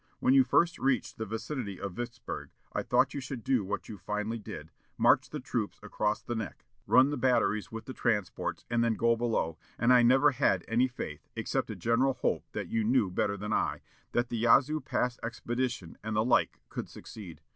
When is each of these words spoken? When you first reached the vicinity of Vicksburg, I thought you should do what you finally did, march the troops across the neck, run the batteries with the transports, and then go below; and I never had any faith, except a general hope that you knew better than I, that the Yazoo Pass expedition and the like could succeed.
When 0.19 0.33
you 0.33 0.43
first 0.43 0.79
reached 0.79 1.17
the 1.19 1.27
vicinity 1.27 1.79
of 1.79 1.93
Vicksburg, 1.93 2.49
I 2.73 2.81
thought 2.81 3.13
you 3.13 3.19
should 3.21 3.43
do 3.43 3.63
what 3.63 3.87
you 3.87 3.99
finally 3.99 4.39
did, 4.39 4.71
march 4.97 5.29
the 5.29 5.39
troops 5.39 5.79
across 5.83 6.23
the 6.23 6.33
neck, 6.33 6.65
run 6.87 7.11
the 7.11 7.17
batteries 7.17 7.71
with 7.71 7.85
the 7.85 7.93
transports, 7.93 8.65
and 8.67 8.83
then 8.83 8.95
go 8.95 9.15
below; 9.15 9.59
and 9.77 9.93
I 9.93 10.01
never 10.01 10.31
had 10.31 10.65
any 10.67 10.87
faith, 10.87 11.27
except 11.35 11.69
a 11.69 11.75
general 11.75 12.15
hope 12.15 12.45
that 12.53 12.67
you 12.69 12.83
knew 12.83 13.11
better 13.11 13.37
than 13.37 13.53
I, 13.53 13.81
that 14.13 14.29
the 14.29 14.37
Yazoo 14.37 14.79
Pass 14.81 15.19
expedition 15.21 15.99
and 16.03 16.15
the 16.15 16.25
like 16.25 16.61
could 16.69 16.89
succeed. 16.89 17.39